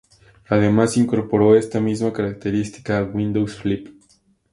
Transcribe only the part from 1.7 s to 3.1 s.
misma característica a